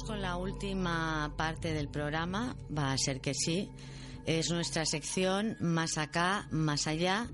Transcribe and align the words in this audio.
Vamos 0.00 0.04
con 0.04 0.22
la 0.22 0.36
última 0.36 1.32
parte 1.36 1.72
del 1.72 1.88
programa. 1.88 2.56
Va 2.76 2.92
a 2.92 2.98
ser 2.98 3.20
que 3.20 3.34
sí. 3.34 3.68
Es 4.26 4.50
nuestra 4.50 4.84
sección 4.84 5.56
Más 5.60 5.98
acá, 5.98 6.46
más 6.50 6.86
allá. 6.86 7.26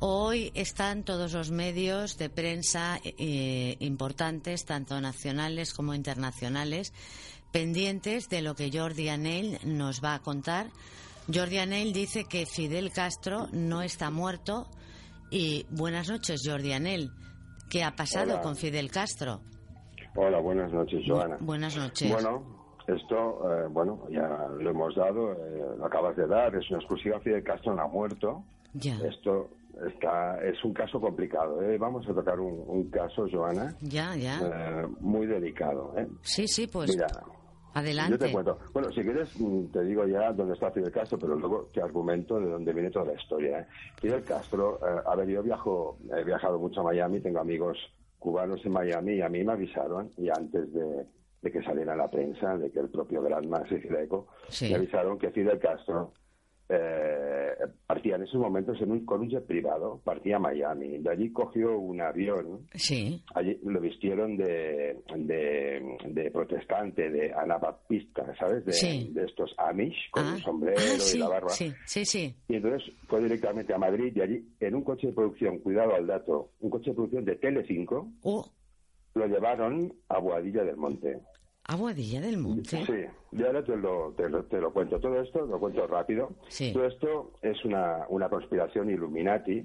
Hoy 0.00 0.50
están 0.54 1.04
todos 1.04 1.32
los 1.32 1.50
medios 1.50 2.18
de 2.18 2.28
prensa 2.28 3.00
eh, 3.04 3.76
importantes, 3.80 4.64
tanto 4.64 5.00
nacionales 5.00 5.72
como 5.72 5.94
internacionales, 5.94 6.92
pendientes 7.52 8.28
de 8.28 8.42
lo 8.42 8.54
que 8.54 8.70
Jordi 8.72 9.08
Anel 9.08 9.58
nos 9.64 10.02
va 10.02 10.14
a 10.14 10.22
contar. 10.22 10.70
Jordi 11.32 11.58
Anel 11.58 11.92
dice 11.92 12.24
que 12.24 12.44
Fidel 12.44 12.92
Castro 12.92 13.48
no 13.52 13.82
está 13.82 14.10
muerto. 14.10 14.68
Y 15.30 15.64
buenas 15.70 16.08
noches, 16.08 16.42
Jordi 16.44 16.72
Anel. 16.72 17.10
¿Qué 17.70 17.82
ha 17.82 17.96
pasado 17.96 18.34
Hola. 18.34 18.42
con 18.42 18.56
Fidel 18.56 18.90
Castro? 18.90 19.40
Hola, 20.16 20.38
buenas 20.40 20.72
noches, 20.72 21.02
Joana. 21.06 21.36
Buenas 21.40 21.76
noches. 21.76 22.10
Bueno, 22.12 22.42
esto, 22.86 23.50
eh, 23.52 23.66
bueno, 23.70 24.00
ya 24.10 24.28
lo 24.58 24.70
hemos 24.70 24.94
dado, 24.94 25.32
eh, 25.32 25.74
lo 25.78 25.84
acabas 25.86 26.16
de 26.16 26.26
dar, 26.26 26.54
es 26.54 26.68
una 26.70 26.78
exclusiva. 26.78 27.18
Fidel 27.20 27.42
Castro 27.42 27.74
no 27.74 27.82
ha 27.82 27.88
muerto. 27.88 28.44
Ya. 28.74 28.96
Esto 29.06 29.48
está, 29.88 30.40
es 30.44 30.62
un 30.64 30.72
caso 30.72 31.00
complicado. 31.00 31.62
¿eh? 31.62 31.78
Vamos 31.78 32.08
a 32.08 32.14
tocar 32.14 32.38
un, 32.38 32.62
un 32.66 32.90
caso, 32.90 33.26
Joana, 33.30 33.74
Ya, 33.80 34.14
ya. 34.16 34.38
eh, 34.40 34.86
muy 35.00 35.26
delicado. 35.26 35.92
¿eh? 35.96 36.06
Sí, 36.22 36.46
sí, 36.46 36.66
pues 36.68 36.90
Mira, 36.90 37.06
adelante. 37.72 38.12
yo 38.12 38.18
te 38.18 38.32
cuento. 38.32 38.58
Bueno, 38.72 38.90
si 38.92 39.02
quieres, 39.02 39.28
mm, 39.40 39.66
te 39.72 39.82
digo 39.82 40.06
ya 40.06 40.32
dónde 40.32 40.54
está 40.54 40.70
Fidel 40.70 40.92
Castro, 40.92 41.18
pero 41.18 41.34
luego 41.34 41.68
te 41.72 41.82
argumento 41.82 42.38
de 42.38 42.50
dónde 42.50 42.72
viene 42.72 42.90
toda 42.90 43.06
la 43.06 43.14
historia. 43.14 43.60
¿eh? 43.60 43.66
Fidel 44.00 44.22
Castro, 44.22 44.78
eh, 44.86 45.00
a 45.06 45.16
ver, 45.16 45.28
yo 45.28 45.42
viajo, 45.42 45.98
he 46.16 46.22
viajado 46.22 46.58
mucho 46.60 46.80
a 46.80 46.84
Miami, 46.84 47.20
tengo 47.20 47.40
amigos 47.40 47.76
cubanos 48.24 48.64
en 48.64 48.72
Miami 48.72 49.16
y 49.16 49.20
a 49.20 49.28
mí 49.28 49.44
me 49.44 49.52
avisaron, 49.52 50.10
y 50.16 50.30
antes 50.30 50.72
de, 50.72 51.04
de 51.42 51.52
que 51.52 51.62
saliera 51.62 51.94
la 51.94 52.10
prensa, 52.10 52.56
de 52.56 52.70
que 52.72 52.80
el 52.80 52.88
propio 52.88 53.20
gran 53.22 53.46
Max 53.50 53.70
Eco, 53.70 54.28
Sí. 54.48 54.70
me 54.70 54.76
avisaron 54.76 55.18
que 55.18 55.30
Fidel 55.30 55.58
Castro 55.58 56.14
eh, 56.68 57.52
partía 57.86 58.16
en 58.16 58.22
esos 58.22 58.40
momentos 58.40 58.80
en 58.80 58.90
un, 58.90 59.04
con 59.04 59.20
un 59.20 59.28
jet 59.28 59.44
privado, 59.46 60.00
partía 60.04 60.36
a 60.36 60.38
Miami. 60.38 60.98
De 60.98 61.10
allí 61.10 61.30
cogió 61.32 61.78
un 61.78 62.00
avión 62.00 62.66
Sí, 62.74 63.22
Allí 63.34 63.58
lo 63.64 63.80
vistieron 63.80 64.36
de, 64.36 64.98
de, 65.16 65.96
de 66.08 66.30
protestante, 66.30 67.10
de 67.10 67.32
anabaptista, 67.34 68.34
¿sabes? 68.36 68.64
De, 68.64 68.72
Sí. 68.72 69.10
de 69.12 69.24
estos 69.24 69.54
Amish, 69.58 70.10
con 70.10 70.24
Ah, 70.24 70.34
el 70.36 70.42
sombrero 70.42 70.80
ah, 70.80 70.94
y 70.96 71.00
sí, 71.00 71.18
la 71.18 71.28
barba. 71.28 71.50
Sí, 71.50 71.72
sí, 71.86 72.04
sí. 72.04 72.34
Y 72.48 72.56
entonces 72.56 72.90
fue 73.08 73.22
directamente 73.22 73.74
a 73.74 73.78
Madrid 73.78 74.12
y 74.16 74.20
allí, 74.20 74.48
en 74.60 74.74
un 74.74 74.82
coche 74.82 75.08
de 75.08 75.12
producción, 75.12 75.58
cuidado 75.58 75.94
al 75.94 76.06
dato, 76.06 76.50
un 76.60 76.70
coche 76.70 76.90
de 76.90 76.94
producción 76.96 77.24
de 77.24 77.36
Telecinco, 77.36 78.08
Oh, 78.22 78.48
lo 79.14 79.26
llevaron 79.26 79.92
a 80.08 80.18
Boadilla 80.18 80.64
del 80.64 80.76
Monte. 80.76 81.18
Aguadilla 81.66 82.20
del 82.20 82.36
Monte. 82.38 82.84
Sí, 82.84 82.92
y 83.32 83.42
ahora 83.42 83.64
te 83.64 83.76
lo, 83.76 84.12
te, 84.16 84.28
lo, 84.28 84.44
te 84.44 84.60
lo 84.60 84.72
cuento. 84.72 85.00
Todo 85.00 85.20
esto, 85.20 85.46
lo 85.46 85.58
cuento 85.58 85.86
rápido. 85.86 86.30
Sí. 86.48 86.72
Todo 86.72 86.86
esto 86.86 87.32
es 87.42 87.64
una, 87.64 88.04
una 88.08 88.28
conspiración 88.28 88.90
Illuminati. 88.90 89.64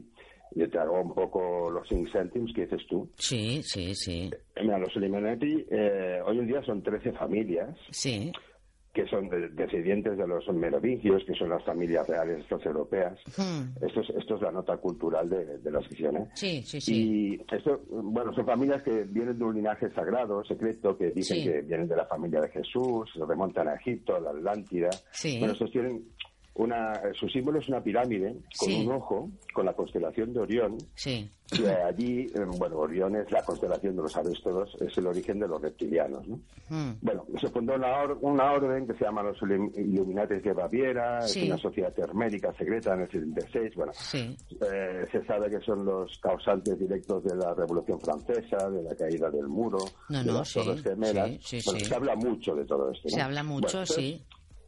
Yo 0.56 0.70
te 0.70 0.80
hago 0.80 1.00
un 1.02 1.14
poco 1.14 1.70
los 1.70 1.88
cinc 1.88 2.10
céntimos 2.12 2.52
que 2.56 2.62
dices 2.62 2.82
tú. 2.90 3.10
Sí, 3.18 3.62
sí, 3.64 3.94
sí. 3.94 4.32
Eh, 4.56 4.62
Mira, 4.64 4.80
los 4.80 4.96
Illuminati 4.96 5.66
eh, 5.70 6.20
hoy 6.26 6.40
en 6.40 6.48
día 6.48 6.64
son 6.64 6.82
13 6.82 7.12
familias 7.14 7.78
Sí. 7.92 8.32
Que 8.94 9.06
son 9.08 9.30
de- 9.30 9.50
descendientes 9.50 10.18
de 10.18 10.28
los 10.28 10.48
merovingios, 10.50 11.24
que 11.26 11.34
son 11.36 11.50
las 11.50 11.64
familias 11.64 12.08
reales 12.08 12.40
estas 12.40 12.66
europeas. 12.66 13.18
Hmm. 13.38 13.86
Esto, 13.86 14.02
es, 14.02 14.10
esto 14.18 14.36
es 14.36 14.42
la 14.42 14.52
nota 14.52 14.78
cultural 14.78 15.30
de, 15.30 15.60
de 15.60 15.72
la 15.72 15.80
sección. 15.82 16.18
¿eh? 16.18 16.28
Sí, 16.34 16.64
sí, 16.64 16.82
sí. 16.82 16.96
Y 16.96 17.56
esto, 17.56 17.82
bueno, 17.90 18.34
son 18.34 18.46
familias 18.46 18.82
que 18.84 19.04
vienen 19.04 19.38
de 19.38 19.44
un 19.46 19.56
linaje 19.56 19.92
sagrado, 19.92 20.44
secreto, 20.44 20.98
que 20.98 21.12
dicen 21.12 21.38
Sí. 21.38 21.44
que 21.44 21.62
vienen 21.62 21.88
de 21.88 21.96
la 21.96 22.06
familia 22.08 22.42
de 22.42 22.50
Jesús, 22.50 23.10
se 23.14 23.24
remontan 23.26 23.68
a 23.68 23.76
Egipto, 23.76 24.16
a 24.16 24.20
la 24.20 24.32
Atlántida. 24.32 24.90
Sí. 25.12 25.38
Bueno, 25.38 25.54
estos 25.54 25.72
tienen 25.72 26.04
una, 26.56 26.94
su 27.14 27.30
símbolo 27.30 27.60
es 27.60 27.68
una 27.70 27.82
pirámide 27.82 28.34
con 28.58 28.70
Sí. 28.70 28.86
un 28.86 28.94
ojo, 28.94 29.30
con 29.54 29.66
la 29.66 29.74
constelación 29.74 30.34
de 30.34 30.40
Orión, 30.42 30.78
Sí. 30.96 31.30
y 31.54 31.66
allí, 31.66 32.26
eh, 32.36 32.46
bueno, 32.58 32.78
Orión 32.80 33.16
es 33.16 33.32
la 33.32 33.42
constelación 33.44 33.96
de 33.96 34.02
los 34.04 34.12
sabéis 34.12 34.42
todos, 34.44 34.76
es 34.82 34.98
el 34.98 35.08
origen 35.08 35.40
de 35.40 35.48
los 35.48 35.62
reptilianos, 35.62 36.28
¿no? 36.28 36.40
Hmm. 36.70 36.92
Bueno, 37.02 37.26
se 37.40 37.48
fundó 37.50 37.76
una, 37.76 38.02
or- 38.04 38.18
una 38.22 38.52
orden 38.52 38.86
que 38.86 38.94
se 38.96 39.06
llama 39.06 39.24
los 39.24 39.38
Illum- 39.42 39.72
Illuminates 39.78 40.44
de 40.44 40.54
Baviera, 40.54 41.22
Sí. 41.22 41.42
es 41.44 41.46
una 41.48 41.58
sociedad 41.58 41.94
hermética 41.98 42.54
secreta 42.54 42.94
en 42.94 43.02
el 43.02 43.12
76, 43.12 43.74
bueno, 43.76 43.92
Sí. 43.96 44.36
eh, 44.62 45.06
se 45.12 45.26
sabe 45.26 45.50
que 45.50 45.62
son 45.62 45.86
los 45.86 46.18
causantes 46.20 46.78
directos 46.78 47.24
de 47.24 47.36
la 47.38 47.54
Revolución 47.54 48.00
Francesa, 48.02 48.70
de 48.70 48.84
la 48.84 48.96
caída 48.96 49.30
del 49.30 49.48
muro, 49.48 49.78
No, 50.10 50.20
de 50.20 50.26
no, 50.26 50.34
las 50.40 50.50
sí, 50.50 50.60
Torres 50.60 50.84
Gemelas. 50.84 51.30
sí, 51.42 51.62
sí, 51.62 51.70
Bueno, 51.72 51.86
se 51.86 51.96
habla 51.96 52.16
mucho 52.16 52.54
de 52.56 52.66
todo 52.66 52.92
esto. 52.92 53.08
Se 53.10 53.22
habla 53.22 53.44
mucho, 53.44 53.62
Bueno, 53.68 53.80
entonces, 53.82 53.96
sí. 53.96 54.24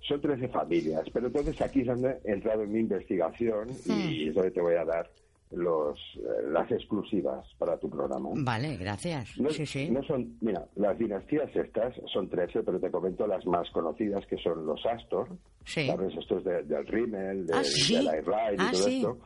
Son 0.07 0.19
13 0.19 0.47
familias, 0.49 1.07
pero 1.13 1.27
entonces 1.27 1.61
aquí 1.61 1.83
donde 1.83 2.17
he 2.25 2.31
entrado 2.31 2.63
en 2.63 2.71
mi 2.71 2.79
investigación 2.79 3.69
y 3.85 4.29
es 4.29 4.35
donde 4.35 4.51
te 4.51 4.61
voy 4.61 4.75
a 4.75 4.83
dar 4.85 5.09
los, 5.51 5.99
eh, 6.17 6.21
las 6.51 6.71
exclusivas 6.71 7.45
para 7.57 7.77
tu 7.77 7.89
programa. 7.89 8.29
Vale, 8.35 8.77
gracias. 8.77 9.37
No, 9.37 9.49
Sí, 9.49 9.65
sí. 9.65 9.89
no 9.91 10.01
son, 10.03 10.37
mira, 10.41 10.65
las 10.75 10.97
dinastías 10.97 11.53
estas 11.55 11.93
son 12.11 12.29
13, 12.29 12.63
pero 12.63 12.79
te 12.79 12.89
comento 12.89 13.27
las 13.27 13.45
más 13.45 13.69
conocidas 13.71 14.25
que 14.27 14.37
son 14.37 14.65
los 14.65 14.83
Astor, 14.85 15.27
Sí. 15.65 15.87
¿sabes? 15.87 16.15
Estos 16.17 16.43
de- 16.45 16.63
del 16.63 16.87
Rimmel, 16.87 17.45
de, 17.47 17.53
Ah, 17.53 17.61
la 18.01 18.11
Airride 18.11 18.53
y 18.53 18.57
Ah, 18.59 18.69
todo 18.71 18.87
esto. 18.87 19.17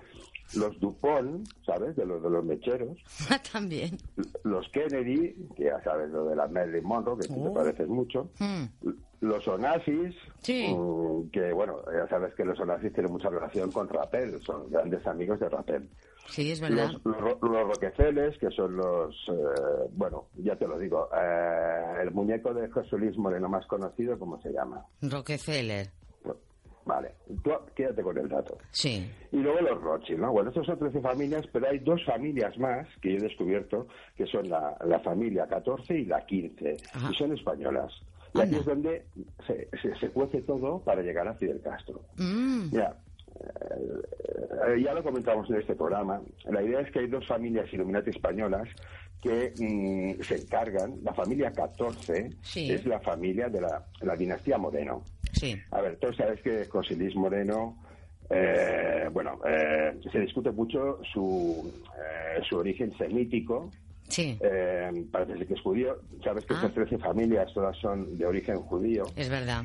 Los 0.57 0.79
Dupont, 0.79 1.47
¿sabes? 1.65 1.95
De 1.95 2.05
los, 2.05 2.21
de 2.21 2.29
los 2.29 2.43
mecheros. 2.45 2.97
También. 3.51 3.97
Los 4.43 4.67
Kennedy, 4.69 5.33
que 5.55 5.65
ya 5.65 5.81
sabes 5.83 6.09
lo 6.11 6.25
de 6.25 6.35
la 6.35 6.47
Marilyn 6.47 6.83
Monroe, 6.83 7.17
que 7.19 7.27
tú 7.27 7.35
te 7.35 7.49
Oh. 7.49 7.53
pareces 7.53 7.87
mucho. 7.87 8.29
Hmm. 8.39 8.65
Los 9.25 9.47
Onassis, 9.47 10.15
Sí. 10.39 10.73
mm, 10.75 11.29
que 11.31 11.51
bueno, 11.53 11.77
ya 11.91 12.07
sabes 12.07 12.33
que 12.35 12.45
los 12.45 12.59
Onassis 12.59 12.93
tienen 12.93 13.11
mucha 13.11 13.29
relación 13.29 13.71
con 13.71 13.89
Rappel, 13.89 14.39
son 14.43 14.69
grandes 14.69 15.05
amigos 15.07 15.39
de 15.39 15.49
Rappel. 15.49 15.89
Sí, 16.27 16.51
es 16.51 16.59
verdad. 16.61 16.91
Los, 16.91 17.05
los, 17.05 17.17
Ro- 17.21 17.39
los 17.41 17.67
Roquefeles, 17.67 18.37
que 18.39 18.49
son 18.51 18.75
los, 18.77 19.15
eh, 19.29 19.89
bueno, 19.91 20.25
ya 20.37 20.55
te 20.55 20.67
lo 20.67 20.77
digo, 20.79 21.09
eh, 21.15 22.01
el 22.01 22.11
muñeco 22.11 22.53
de 22.53 22.67
José 22.69 22.97
Luis 22.97 23.17
Moreno 23.17 23.47
más 23.49 23.65
conocido, 23.67 24.17
¿cómo 24.17 24.41
se 24.41 24.51
llama? 24.51 24.83
Rockefeller. 25.01 25.87
Vale, 26.87 27.13
tú 27.43 27.49
quédate 27.75 28.03
con 28.03 28.15
el 28.15 28.29
dato. 28.29 28.59
Sí. 28.69 29.09
Y 29.31 29.37
luego 29.37 29.59
los 29.61 29.81
Rothschild, 29.81 30.19
¿no? 30.19 30.31
Bueno, 30.31 30.49
estos 30.49 30.67
son 30.67 30.77
13 30.77 31.01
familias, 31.01 31.43
pero 31.51 31.67
hay 31.67 31.79
dos 31.79 31.99
familias 32.05 32.55
más 32.59 32.87
que 33.01 33.13
yo 33.13 33.17
he 33.17 33.21
descubierto, 33.21 33.87
que 34.15 34.27
son 34.27 34.47
la, 34.47 34.77
la 34.85 34.99
familia 34.99 35.47
14 35.47 35.97
y 35.97 36.05
la 36.05 36.23
15, 36.27 36.77
Ajá. 36.93 37.09
y 37.11 37.15
son 37.15 37.33
españolas. 37.33 37.91
Y 38.35 38.41
aquí 38.41 38.55
es 38.55 38.65
donde 38.65 39.05
se, 39.47 39.69
se, 39.81 39.95
se 39.99 40.09
cuece 40.09 40.41
todo 40.41 40.79
para 40.83 41.01
llegar 41.01 41.27
a 41.27 41.33
Fidel 41.35 41.61
Castro. 41.61 42.01
Mm. 42.17 42.69
Mira, 42.71 42.97
eh, 44.67 44.81
ya 44.83 44.93
lo 44.93 45.03
comentamos 45.03 45.49
en 45.49 45.57
este 45.57 45.75
programa. 45.75 46.21
La 46.49 46.61
idea 46.61 46.81
es 46.81 46.91
que 46.91 46.99
hay 46.99 47.07
dos 47.07 47.25
familias 47.27 47.71
Illuminati 47.73 48.09
españolas 48.09 48.67
que 49.21 49.53
mm, 49.57 50.21
se 50.23 50.35
encargan. 50.35 50.95
La 51.03 51.13
familia 51.13 51.51
14 51.51 52.29
Sí. 52.41 52.71
es 52.71 52.85
la 52.85 52.99
familia 52.99 53.49
de 53.49 53.61
la, 53.61 53.85
la 54.01 54.15
dinastía 54.15 54.57
Moreno. 54.57 55.03
Sí. 55.33 55.55
A 55.71 55.81
ver, 55.81 55.97
todos 55.97 56.15
sabéis 56.15 56.41
que 56.41 56.65
José 56.65 56.95
Luis 56.95 57.15
Moreno, 57.15 57.77
eh, 58.29 59.09
bueno, 59.11 59.39
eh, 59.47 59.97
se 60.11 60.19
discute 60.19 60.51
mucho 60.51 60.99
su, 61.13 61.71
eh, 61.97 62.41
su 62.47 62.57
origen 62.57 62.91
semítico. 62.97 63.69
Sí. 64.07 64.37
Eh, 64.41 65.05
parece 65.11 65.37
ser 65.37 65.47
que 65.47 65.53
es 65.55 65.61
judío. 65.61 65.97
Sabes 66.23 66.45
que 66.45 66.53
Ah. 66.53 66.57
estas 66.57 66.73
13 66.73 66.97
familias 66.99 67.51
todas 67.53 67.75
son 67.77 68.17
de 68.17 68.25
origen 68.25 68.57
judío. 68.57 69.03
Es 69.15 69.29
verdad. 69.29 69.63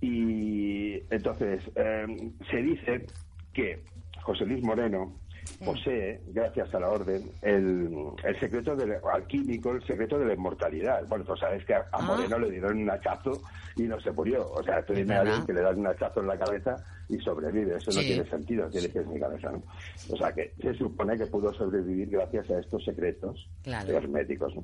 Y 0.00 0.94
entonces 1.10 1.62
eh, 1.74 2.06
se 2.50 2.56
dice 2.58 3.06
que 3.52 3.80
José 4.22 4.46
Luis 4.46 4.62
Moreno 4.62 5.18
posee, 5.64 6.20
gracias 6.28 6.74
a 6.74 6.80
la 6.80 6.88
orden, 6.90 7.30
el, 7.42 7.90
el 8.24 8.40
secreto 8.40 8.76
del 8.76 8.94
alquímico, 9.12 9.72
el 9.72 9.82
secreto 9.86 10.18
de 10.18 10.26
la 10.26 10.34
inmortalidad. 10.34 11.06
Bueno, 11.08 11.24
pues 11.24 11.40
sabes 11.40 11.64
que 11.64 11.74
a, 11.74 11.78
a 11.78 11.88
Ah. 11.92 12.02
Moreno 12.02 12.38
le 12.38 12.50
dieron 12.50 12.78
un 12.78 12.90
hachazo 12.90 13.40
y 13.76 13.82
no 13.82 14.00
se 14.00 14.10
murió. 14.12 14.50
O 14.52 14.62
sea, 14.62 14.84
tú 14.84 14.92
dime 14.94 15.14
a 15.14 15.20
alguien 15.20 15.44
que 15.46 15.52
le 15.52 15.60
dan 15.62 15.78
un 15.78 15.86
hachazo 15.86 16.20
en 16.20 16.26
la 16.28 16.38
cabeza 16.38 16.76
y 17.08 17.18
sobrevive. 17.18 17.76
Eso 17.76 17.90
no 17.92 18.00
tiene 18.00 18.28
sentido, 18.28 18.68
tiene 18.70 18.86
que 18.88 18.92
ser 18.94 19.06
mi 19.06 19.18
cabeza. 19.20 19.50
¿no? 19.52 19.62
O 20.10 20.16
sea 20.16 20.32
que 20.32 20.52
se 20.60 20.74
supone 20.74 21.16
que 21.16 21.26
pudo 21.26 21.52
sobrevivir 21.54 22.10
gracias 22.10 22.48
a 22.50 22.58
estos 22.60 22.84
secretos 22.84 23.48
herméticos. 23.96 24.54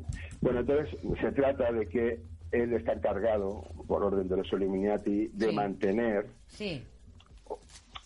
Bueno, 0.41 0.61
entonces 0.61 0.97
se 1.21 1.33
trata 1.33 1.73
de 1.73 1.87
que 1.87 2.21
él 2.53 2.73
está 2.73 2.93
encargado, 2.93 3.65
por 3.89 4.05
orden 4.05 4.29
de 4.29 4.37
los 4.37 4.53
Illuminati, 4.53 5.29
de 5.35 5.51
mantener 5.53 6.27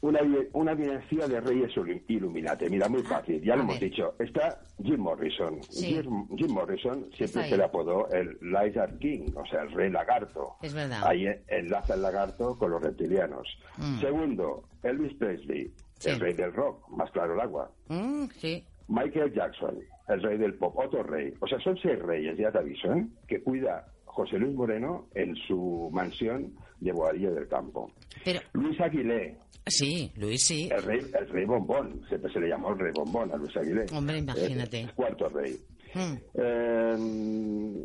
una, 0.00 0.20
una 0.52 0.74
dinastía 0.74 1.26
de 1.26 1.40
reyes 1.40 1.72
Illuminati. 2.08 2.68
Mira, 2.68 2.88
muy 2.88 3.02
fácil, 3.02 3.42
ya 3.42 3.56
lo 3.56 3.62
hemos 3.62 3.80
dicho. 3.80 4.14
Está 4.18 4.60
Jim 4.82 5.00
Morrison. 5.00 5.60
Jim, 5.70 6.50
Morrison 6.50 7.08
siempre 7.16 7.48
se 7.48 7.56
le 7.56 7.64
apodó 7.64 8.08
el 8.10 8.38
Lizard 8.40 8.98
King, 8.98 9.30
o 9.34 9.44
sea, 9.46 9.62
el 9.62 9.72
rey 9.72 9.90
lagarto. 9.90 10.56
Es 10.62 10.74
verdad. 10.74 11.02
Ahí 11.04 11.26
enlaza 11.48 11.94
el 11.94 12.02
lagarto 12.02 12.56
con 12.58 12.70
los 12.70 12.82
reptilianos. 12.82 13.48
Mm. 13.76 14.00
Segundo, 14.00 14.64
Elvis 14.82 15.14
Presley, 15.14 15.72
el 16.04 16.20
rey 16.20 16.34
del 16.34 16.52
rock, 16.52 16.88
más 16.90 17.10
claro 17.10 17.34
el 17.34 17.40
agua. 17.40 17.70
Mm, 17.88 18.26
sí. 18.38 18.64
Michael 18.88 19.34
Jackson, 19.34 19.78
el 20.08 20.22
rey 20.22 20.38
del 20.38 20.54
pop, 20.54 20.76
otro 20.78 21.02
rey. 21.02 21.34
O 21.40 21.46
sea, 21.46 21.58
son 21.60 21.76
seis 21.76 21.98
reyes, 22.00 22.38
ya 22.38 22.50
te 22.50 22.58
aviso, 22.58 22.92
¿eh? 22.92 23.06
que 23.26 23.42
cuida 23.42 23.86
José 24.18 24.36
Luis 24.36 24.52
Moreno 24.52 25.06
en 25.14 25.36
su 25.36 25.90
mansión 25.92 26.52
de 26.80 26.90
Boadilla 26.90 27.30
del 27.30 27.46
Campo. 27.46 27.92
Luis 28.52 28.80
Aguilé. 28.80 29.36
Sí, 29.64 30.10
Luis 30.16 30.42
sí. 30.42 30.68
El 30.72 30.82
rey, 30.82 31.00
el 31.20 31.28
rey 31.28 31.44
bombón, 31.44 32.02
siempre 32.08 32.32
se 32.32 32.40
le 32.40 32.48
llamó 32.48 32.72
el 32.72 32.80
rey 32.80 32.92
bombón 32.92 33.30
a 33.32 33.36
Luis 33.36 33.56
Aguilé. 33.56 33.86
Hombre, 33.92 34.18
imagínate. 34.18 34.80
El, 34.80 34.92
cuarto 34.94 35.28
rey. 35.28 35.54
Hmm. 35.94 36.16
Eh, 36.34 36.96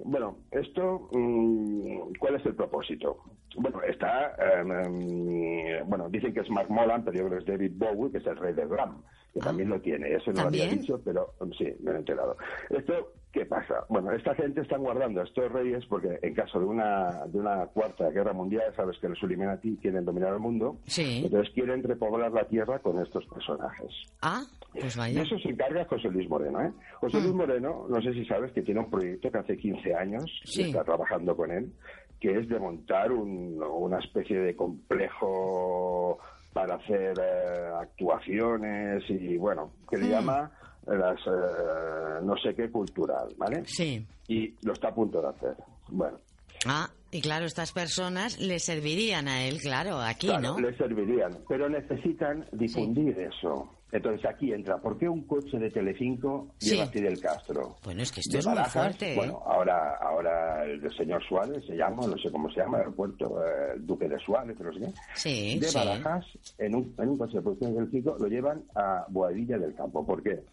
bueno, 0.05 0.39
esto, 0.49 1.07
mm, 1.11 2.13
¿cuál 2.17 2.37
es 2.37 2.45
el 2.47 2.55
propósito? 2.55 3.19
Bueno, 3.55 3.83
está, 3.83 4.35
em, 4.59 4.71
em, 4.71 5.87
bueno, 5.87 6.09
dicen 6.09 6.33
que 6.33 6.39
es 6.39 6.49
Mark 6.49 6.71
Molan, 6.71 7.05
pero 7.05 7.15
yo 7.15 7.27
creo 7.27 7.37
que 7.37 7.43
es 7.43 7.59
David 7.59 7.73
Bowie, 7.75 8.11
que 8.11 8.17
es 8.17 8.25
el 8.25 8.37
rey 8.37 8.55
del 8.55 8.69
glam, 8.69 9.03
que 9.31 9.39
ah. 9.39 9.45
también 9.45 9.69
lo 9.69 9.79
tiene. 9.79 10.15
Eso 10.15 10.31
no 10.31 10.41
lo 10.41 10.47
había 10.47 10.65
dicho, 10.67 10.99
pero 11.05 11.35
sí, 11.59 11.67
me 11.81 11.91
he 11.91 11.95
enterado. 11.97 12.35
Esto 12.71 13.13
¿Qué 13.33 13.47
pasa? 13.47 13.83
Bueno, 13.89 14.11
esta 14.11 14.35
gente 14.35 14.61
está 14.61 14.77
guardando 14.77 15.19
a 15.19 15.23
estos 15.23 15.51
reyes 15.51 15.83
porque 15.87 16.19
en 16.21 16.35
caso 16.35 16.59
de 16.59 16.65
una, 16.65 17.25
de 17.25 17.39
una 17.39 17.65
cuarta 17.65 18.07
guerra 18.11 18.31
mundial, 18.31 18.71
sabes 18.75 18.95
que 18.99 19.09
los 19.09 19.17
Illuminati 19.23 19.75
quieren 19.77 20.05
dominar 20.05 20.33
el 20.33 20.39
mundo, 20.39 20.77
sí. 20.85 21.23
entonces 21.25 21.51
quieren 21.55 21.81
repoblar 21.81 22.31
la 22.31 22.47
tierra 22.47 22.77
con 22.77 23.01
estos 23.01 23.25
personajes. 23.25 23.89
Ah, 24.21 24.43
pues 24.71 24.95
vaya. 24.95 25.19
Y 25.19 25.23
eso 25.25 25.39
se 25.39 25.49
encarga 25.49 25.83
José 25.85 26.09
Luis 26.09 26.29
Moreno. 26.29 26.61
¿eh? 26.61 26.71
José 26.99 27.21
Luis 27.21 27.33
hmm. 27.33 27.37
Moreno, 27.37 27.87
no 27.89 28.01
sé 28.03 28.13
si 28.13 28.23
sabes 28.25 28.51
que 28.51 28.61
tiene 28.61 28.81
un 28.81 28.91
proyecto 28.91 29.31
que 29.31 29.37
hace 29.39 29.57
15 29.57 29.95
años 29.95 30.25
está 30.43 30.83
trabajando 30.83 31.35
con 31.35 31.49
él, 31.49 31.73
que 32.19 32.37
es 32.37 32.47
de 32.47 32.59
montar 32.59 33.11
una 33.11 33.97
especie 33.97 34.37
de 34.41 34.55
complejo 34.55 36.19
para 36.53 36.75
hacer 36.75 37.15
eh, 37.19 37.71
actuaciones 37.81 39.03
y, 39.09 39.37
bueno, 39.37 39.71
que 39.89 39.97
le 39.97 40.05
hmm. 40.05 40.11
llama 40.11 40.51
las 40.87 41.19
eh, 41.25 42.21
no 42.23 42.35
sé 42.37 42.53
qué 42.55 42.69
cultural, 42.69 43.27
¿vale? 43.37 43.63
Sí. 43.65 44.05
Y 44.27 44.53
lo 44.63 44.73
está 44.73 44.89
a 44.89 44.95
punto 44.95 45.21
de 45.21 45.27
hacer. 45.29 45.55
Bueno. 45.89 46.17
Ah, 46.65 46.89
y 47.11 47.21
claro, 47.21 47.45
estas 47.45 47.71
personas 47.71 48.39
le 48.39 48.59
servirían 48.59 49.27
a 49.27 49.43
él, 49.45 49.59
claro, 49.59 49.99
aquí, 49.99 50.29
¿no? 50.41 50.59
Le 50.59 50.75
servirían, 50.77 51.39
pero 51.47 51.69
necesitan 51.69 52.45
difundir 52.51 53.17
eso. 53.19 53.69
Entonces 53.93 54.25
aquí 54.25 54.51
entra, 54.51 54.79
¿por 54.79 54.97
qué 54.97 55.07
un 55.07 55.21
coche 55.27 55.59
de 55.59 55.69
Telecinco 55.69 56.47
lleva 56.59 56.85
a 56.85 56.87
Fidel 56.87 57.19
Castro? 57.19 57.75
Bueno, 57.83 58.01
es 58.01 58.11
que 58.11 58.21
esto 58.21 58.39
es 58.39 58.47
muy 58.47 58.63
fuerte. 58.63 59.13
¿eh? 59.13 59.15
Bueno, 59.15 59.43
ahora, 59.45 59.97
ahora 60.01 60.65
el 60.65 60.81
señor 60.97 61.23
Suárez 61.23 61.63
se 61.67 61.75
llama, 61.75 62.07
no 62.07 62.17
sé 62.17 62.31
cómo 62.31 62.49
se 62.49 62.61
llama, 62.61 62.77
el 62.77 62.85
aeropuerto, 62.85 63.39
eh, 63.45 63.73
el 63.75 63.85
Duque 63.85 64.09
de 64.09 64.17
Suárez, 64.17 64.59
no 64.59 64.73
sé 64.73 64.79
qué. 64.79 64.93
Sí, 65.13 65.59
de 65.59 65.71
Barajas, 65.71 66.25
en 66.57 66.73
un, 66.73 66.95
en 66.97 67.09
un 67.09 67.17
coche 67.19 67.37
de 67.37 67.43
producción 67.43 67.71
de 67.71 67.79
Telecinco, 67.81 68.17
lo 68.19 68.27
llevan 68.27 68.63
a 68.73 69.05
Boadilla 69.09 69.59
del 69.59 69.75
Campo. 69.75 70.03
¿Por 70.03 70.23
qué? 70.23 70.43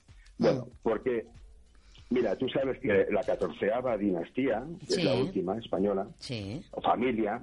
Bueno, 0.41 0.67
porque, 0.83 1.27
mira, 2.11 2.37
tú 2.37 2.49
sabes 2.49 2.79
que 2.81 3.07
la 3.11 3.23
catorceava 3.23 3.97
dinastía, 3.97 4.63
que 4.87 4.95
es 4.95 5.05
la 5.05 5.15
última 5.15 5.59
española, 5.59 6.07
o 6.73 6.81
familia, 6.81 7.43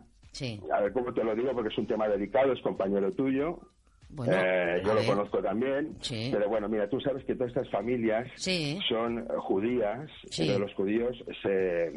a 0.72 0.82
ver 0.82 0.92
cómo 0.94 1.14
te 1.14 1.24
lo 1.24 1.36
digo 1.36 1.52
porque 1.54 1.70
es 1.70 1.78
un 1.78 1.88
tema 1.88 2.08
delicado, 2.08 2.54
es 2.54 2.62
compañero 2.62 3.12
tuyo, 3.14 3.60
eh, 4.32 4.82
yo 4.86 4.94
lo 4.94 5.02
conozco 5.06 5.42
también, 5.42 5.96
pero 6.32 6.48
bueno, 6.50 6.70
mira, 6.70 6.90
tú 6.90 7.00
sabes 7.02 7.24
que 7.26 7.36
todas 7.36 7.50
estas 7.50 7.70
familias 7.70 8.32
son 8.88 9.26
judías, 9.28 10.10
pero 10.38 10.60
los 10.60 10.74
judíos 10.76 11.18
se, 11.44 11.92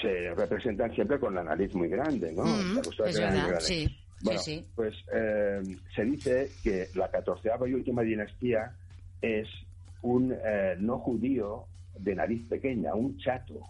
se 0.00 0.34
representan 0.34 0.94
siempre 0.94 1.18
con 1.20 1.34
la 1.34 1.44
nariz 1.44 1.74
muy 1.74 1.88
grande, 1.88 2.32
¿no? 2.32 2.44
Mm, 2.44 2.78
es 3.06 3.18
verdad, 3.20 3.60
sí. 3.60 3.88
Bueno, 4.20 4.40
pues 4.74 4.94
eh, 5.14 5.60
se 5.94 6.04
dice 6.04 6.48
que 6.64 6.86
la 6.94 7.08
catorceava 7.08 7.68
y 7.68 7.74
última 7.74 8.02
dinastía 8.02 8.72
es 9.22 9.46
un 10.02 10.32
eh, 10.32 10.76
no 10.78 10.98
judío 10.98 11.66
de 11.98 12.14
nariz 12.14 12.46
pequeña, 12.48 12.94
un 12.94 13.16
chato. 13.18 13.60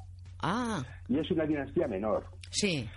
Ah. 0.43 0.83
Y 1.09 1.19
es 1.19 1.31
una 1.31 1.45
dinastía 1.45 1.89
menor. 1.89 2.25
Sí. 2.51 2.89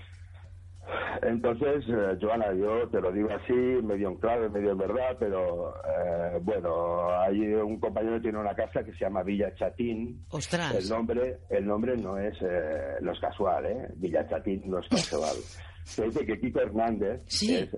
Entonces, 1.22 1.86
eh, 1.88 2.18
Joana, 2.20 2.54
yo 2.54 2.90
te 2.90 3.00
lo 3.00 3.12
digo 3.12 3.30
así, 3.32 3.54
medio 3.54 4.10
en 4.10 4.18
clave, 4.18 4.50
medio 4.50 4.72
en 4.72 4.78
verdad, 4.78 5.16
pero 5.20 5.76
eh, 5.76 6.40
bueno, 6.42 7.10
hay 7.20 7.40
un 7.54 7.80
compañero 7.80 8.16
que 8.16 8.24
tiene 8.24 8.40
una 8.40 8.56
casa 8.56 8.84
que 8.84 8.92
se 8.92 9.00
llama 9.00 9.24
Villa 9.24 9.54
Chatín. 9.56 10.26
Ostras. 10.30 10.76
El 10.76 10.90
nombre, 10.90 11.40
el 11.50 11.66
nombre 11.66 11.96
no 11.98 12.18
es, 12.18 12.36
no 13.02 13.12
es 13.12 13.20
casual, 13.20 13.66
¿eh? 13.66 13.88
Villa 13.96 14.28
Chatín 14.28 14.64
no 14.66 14.80
es 14.80 14.88
casual. 14.90 15.36
se 15.84 16.06
dice 16.06 16.26
que 16.26 16.40
Kiko 16.40 16.62
Hernández 16.62 17.22
es 17.28 17.42
eh, 17.44 17.70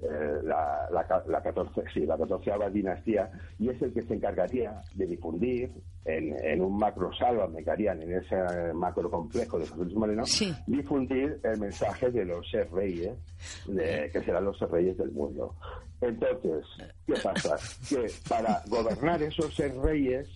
la, 0.44 0.88
la, 0.92 1.24
la, 1.28 1.42
14, 1.42 1.84
sí, 1.94 2.06
la 2.06 2.18
dinastía 2.70 3.32
y 3.60 3.70
es 3.70 3.82
el 3.82 3.94
que 3.94 4.04
se 4.04 4.14
encargaría 4.16 4.82
de 4.96 5.08
difundir 5.08 5.72
en, 6.06 6.36
en 6.46 6.62
un 6.62 6.78
macro 6.78 7.12
me 7.50 7.64
harían 7.72 8.02
en 8.02 8.18
ese 8.18 8.36
macro 8.74 9.10
complejo 9.10 9.58
de 9.58 9.68
José 9.68 9.84
Luis 9.84 9.96
Moreno, 9.96 10.24
difundir 10.68 11.40
el 11.44 11.60
mensaje 11.60 12.12
de 12.12 12.26
los 12.26 12.46
seis 12.50 12.70
reyes, 12.72 13.14
de, 13.68 14.10
que 14.12 14.22
serán 14.22 14.46
los 14.46 14.58
seis 14.58 14.70
reyes 14.70 14.98
del 14.98 15.12
mundo. 15.12 15.56
Entonces, 16.02 16.66
¿qué 17.08 17.14
pasa? 17.24 17.56
que 17.88 18.08
para 18.28 18.62
gobernar 18.68 19.22
esos 19.24 19.56
seis 19.56 19.74
reyes 19.76 20.28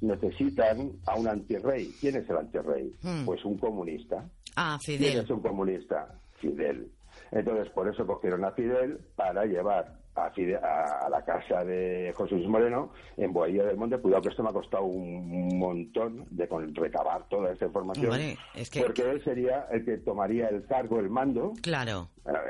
necesitan 0.00 0.92
a 1.06 1.16
un 1.16 1.26
antirrey. 1.26 1.92
¿Quién 2.00 2.16
es 2.16 2.28
el 2.30 2.36
antirrey? 2.36 2.92
Hmm. 3.02 3.24
Pues 3.24 3.44
un 3.44 3.58
comunista. 3.58 4.28
Ah, 4.54 4.78
Fidel. 4.80 5.12
¿Quién 5.12 5.24
es 5.24 5.30
un 5.30 5.40
comunista? 5.40 6.20
Fidel. 6.40 6.90
Entonces, 7.32 7.68
por 7.70 7.88
eso 7.88 8.06
cogieron 8.06 8.44
a 8.44 8.52
Fidel 8.52 8.98
para 9.16 9.44
llevar 9.44 9.96
a, 10.16 10.26
a, 10.26 11.10
la 11.10 11.24
casa 11.24 11.64
de 11.64 12.12
José 12.16 12.36
Luis 12.36 12.48
Moreno 12.48 12.92
en 13.16 13.32
Boadilla 13.32 13.64
del 13.64 13.76
Monte. 13.76 13.98
Cuidado 13.98 14.22
que 14.22 14.28
esto 14.30 14.42
me 14.42 14.50
ha 14.50 14.52
costado 14.52 14.84
un 14.84 15.58
montón 15.58 16.26
de 16.30 16.48
recabar 16.74 17.28
toda 17.28 17.52
esta 17.52 17.66
información. 17.66 18.12
Porque 18.78 19.02
él 19.02 19.22
sería 19.24 19.66
el 19.70 19.84
que 19.84 19.98
tomaría 19.98 20.48
el 20.48 20.64
cargo, 20.66 20.98
el 21.00 21.10
mando. 21.10 21.52
Claro. 21.62 22.08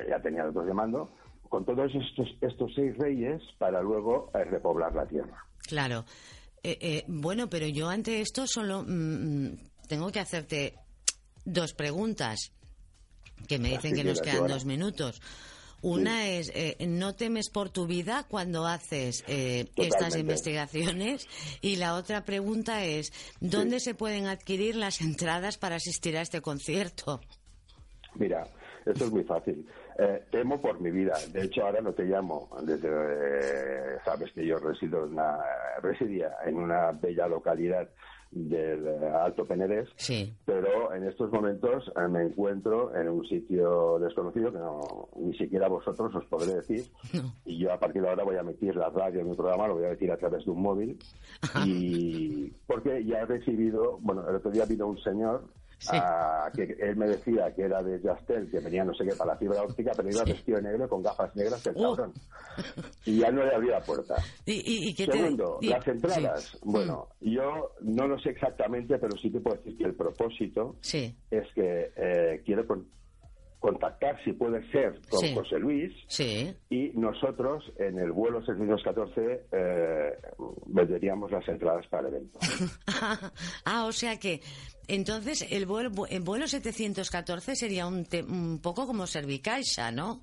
ya 0.08 0.20
tenía 0.20 0.46
otros 0.46 0.66
de 0.66 0.74
mando. 0.74 1.10
Con 1.48 1.64
todos 1.64 1.92
estos, 1.94 2.28
estos 2.40 2.72
seis 2.74 2.96
reyes 2.98 3.40
para 3.58 3.80
luego 3.80 4.30
eh, 4.34 4.44
repoblar 4.44 4.94
la 4.94 5.06
tierra. 5.06 5.44
Claro. 5.68 6.04
Eh, 6.62 6.78
eh, 6.80 7.04
bueno, 7.06 7.48
pero 7.48 7.66
yo 7.68 7.88
ante 7.88 8.20
esto 8.20 8.46
solo 8.46 8.82
mm, 8.82 9.46
mm, 9.46 9.58
tengo 9.88 10.10
que 10.10 10.18
hacerte 10.18 10.74
dos 11.44 11.74
preguntas 11.74 12.52
que 13.48 13.58
me 13.58 13.70
dicen 13.70 13.94
que 13.94 14.04
nos 14.04 14.20
quedan 14.20 14.46
dos 14.46 14.64
minutos. 14.64 15.20
Una 15.82 16.26
es, 16.26 16.50
eh, 16.54 16.76
¿no 16.88 17.14
temes 17.14 17.50
por 17.50 17.70
tu 17.70 17.86
vida 17.86 18.24
cuando 18.28 18.66
haces 18.66 19.22
eh, 19.28 19.66
estas 19.76 20.16
investigaciones? 20.16 21.28
Y 21.60 21.76
la 21.76 21.94
otra 21.94 22.24
pregunta 22.24 22.84
es, 22.84 23.12
¿dónde 23.40 23.80
se 23.80 23.94
pueden 23.94 24.26
adquirir 24.26 24.74
las 24.74 25.00
entradas 25.00 25.58
para 25.58 25.76
asistir 25.76 26.16
a 26.16 26.22
este 26.22 26.40
concierto? 26.40 27.20
Mira, 28.14 28.48
esto 28.86 29.04
es 29.04 29.12
muy 29.12 29.24
fácil. 29.24 29.66
Eh, 29.98 30.24
temo 30.30 30.60
por 30.60 30.80
mi 30.80 30.90
vida. 30.90 31.14
De 31.32 31.44
hecho, 31.44 31.64
ahora 31.64 31.80
no 31.80 31.92
te 31.92 32.04
llamo. 32.04 32.48
Desde, 32.62 34.00
sabes 34.04 34.32
que 34.32 34.46
yo 34.46 34.58
resido 34.58 35.04
en 35.04 35.12
una, 35.12 35.38
residía 35.82 36.32
en 36.44 36.56
una 36.56 36.92
bella 36.92 37.28
localidad 37.28 37.88
del 38.30 38.86
eh, 38.86 39.10
Alto 39.22 39.44
Penedés, 39.44 39.88
pero 40.44 40.92
en 40.94 41.04
estos 41.04 41.30
momentos 41.30 41.90
eh, 41.96 42.08
me 42.08 42.22
encuentro 42.22 42.94
en 42.94 43.08
un 43.08 43.26
sitio 43.26 43.98
desconocido 43.98 44.52
que 44.52 44.58
no, 44.58 45.08
ni 45.16 45.36
siquiera 45.36 45.68
vosotros 45.68 46.14
os 46.14 46.24
podré 46.26 46.56
decir. 46.56 46.84
Y 47.44 47.58
yo 47.58 47.72
a 47.72 47.78
partir 47.78 48.02
de 48.02 48.08
ahora 48.08 48.24
voy 48.24 48.36
a 48.36 48.40
emitir 48.40 48.74
la 48.74 48.90
radio 48.90 49.20
en 49.20 49.30
mi 49.30 49.36
programa, 49.36 49.68
lo 49.68 49.74
voy 49.74 49.84
a 49.84 49.88
emitir 49.88 50.10
a 50.10 50.16
través 50.16 50.44
de 50.44 50.50
un 50.50 50.62
móvil. 50.62 50.98
Y 51.66 52.50
porque 52.66 53.04
ya 53.04 53.20
he 53.20 53.26
recibido, 53.26 53.98
bueno, 54.00 54.28
el 54.28 54.36
otro 54.36 54.50
día 54.50 54.64
vino 54.64 54.86
un 54.86 54.98
señor 54.98 55.44
que 56.54 56.76
él 56.80 56.96
me 56.96 57.06
decía 57.06 57.54
que 57.54 57.62
era 57.62 57.82
de 57.82 58.00
Jastel, 58.00 58.50
que 58.50 58.60
venía 58.60 58.84
no 58.84 58.94
sé 58.94 59.04
qué 59.04 59.14
para 59.14 59.32
la 59.32 59.38
fibra 59.38 59.62
óptica, 59.62 59.92
pero 59.96 60.10
iba 60.10 60.24
vestido 60.24 60.58
de 60.58 60.64
negro 60.64 60.88
con 60.88 61.02
gafas 61.02 61.34
negras 61.36 61.66
el 61.66 61.76
uh. 61.76 61.82
cabrón. 61.82 62.12
Y 63.04 63.18
ya 63.18 63.30
no 63.30 63.44
le 63.44 63.54
abría 63.54 63.72
la 63.72 63.84
puerta. 63.84 64.16
¿Y, 64.46 64.94
Segundo, 64.94 65.58
las 65.62 65.86
entradas. 65.86 66.58
Bueno, 66.62 67.08
mm. 67.20 67.30
yo 67.30 67.72
no 67.80 68.08
lo 68.08 68.18
sé 68.18 68.30
exactamente, 68.30 68.98
pero 68.98 69.16
sí 69.16 69.30
te 69.30 69.40
puedo 69.40 69.56
decir 69.56 69.76
que 69.76 69.84
el 69.84 69.94
propósito 69.94 70.76
es 70.82 71.46
que 71.54 71.92
eh, 71.96 72.42
quiero 72.44 72.66
contactar, 73.60 74.22
si 74.24 74.32
puede 74.32 74.68
ser, 74.70 75.00
con 75.08 75.20
Sí. 75.20 75.34
José 75.34 75.58
Luis. 75.58 75.92
Sí. 76.08 76.54
Y 76.70 76.90
nosotros, 76.94 77.64
en 77.78 77.98
el 77.98 78.12
vuelo 78.12 78.40
714, 78.44 79.46
eh, 79.52 80.12
venderíamos 80.66 81.30
las 81.30 81.46
entradas 81.48 81.86
para 81.88 82.08
el 82.08 82.14
evento. 82.14 82.38
ah, 83.64 83.84
o 83.86 83.92
sea 83.92 84.18
que 84.18 84.40
entonces 84.88 85.46
el 85.50 85.66
vuelo, 85.66 85.90
el 86.08 86.20
vuelo 86.22 86.46
714 86.46 87.56
sería 87.56 87.86
un, 87.86 88.04
te- 88.04 88.22
un 88.22 88.60
poco 88.60 88.86
como 88.86 89.06
Servicaixa, 89.06 89.90
¿no? 89.90 90.22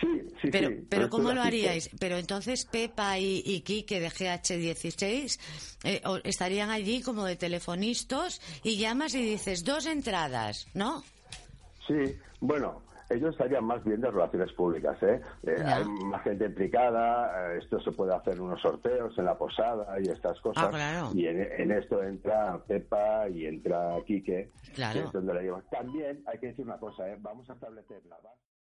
Sí, 0.00 0.06
sí, 0.42 0.48
Pero, 0.52 0.68
sí. 0.68 0.74
pero 0.88 1.04
esto 1.06 1.16
¿cómo 1.16 1.32
lo 1.32 1.42
haríais? 1.42 1.90
Pero 1.98 2.18
entonces 2.18 2.66
Pepa 2.70 3.18
y, 3.18 3.42
y 3.44 3.62
Quique 3.62 3.98
de 3.98 4.08
GH16 4.10 5.40
eh, 5.84 6.00
estarían 6.22 6.70
allí 6.70 7.02
como 7.02 7.24
de 7.24 7.34
telefonistas 7.34 8.40
y 8.62 8.76
llamas 8.76 9.14
y 9.14 9.22
dices 9.22 9.64
dos 9.64 9.86
entradas, 9.86 10.66
¿no? 10.74 11.02
Sí, 11.88 12.16
bueno, 12.40 12.82
ellos 13.10 13.30
estarían 13.30 13.64
más 13.64 13.82
bien 13.84 14.00
de 14.02 14.10
relaciones 14.10 14.52
públicas, 14.52 15.02
¿eh? 15.02 15.20
Eh. 15.44 15.56
Hay 15.64 15.84
más 16.04 16.22
gente 16.22 16.44
implicada, 16.44 17.54
eh, 17.54 17.58
esto 17.62 17.80
se 17.80 17.90
puede 17.92 18.14
hacer 18.14 18.34
en 18.34 18.42
unos 18.42 18.60
sorteos 18.60 19.16
en 19.18 19.24
la 19.24 19.36
posada 19.38 19.98
y 19.98 20.08
estas 20.08 20.38
cosas. 20.42 20.64
Ah, 20.66 20.70
claro. 20.70 21.10
Y 21.14 21.26
en, 21.26 21.40
en 21.40 21.72
esto 21.72 22.02
entra 22.02 22.62
Pepa 22.66 23.28
y 23.30 23.46
entra 23.46 23.96
Quique, 24.06 24.50
Claro. 24.74 25.00
que 25.00 25.06
es 25.06 25.12
donde 25.12 25.32
la 25.34 25.40
llevan. 25.40 25.62
También 25.70 26.22
hay 26.26 26.38
que 26.38 26.48
decir 26.48 26.64
una 26.66 26.78
cosa, 26.78 27.08
¿eh? 27.10 27.16
Vamos 27.20 27.48
a 27.48 27.54
establecer 27.54 28.04
la 28.06 28.16
base. 28.16 28.36